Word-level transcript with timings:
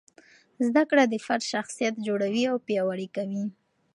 زده 0.65 0.83
کړه 0.89 1.03
د 1.07 1.15
فرد 1.25 1.43
شخصیت 1.53 1.93
جوړوي 2.07 2.43
او 2.51 2.57
پیاوړی 2.67 3.07
کوي. 3.15 3.45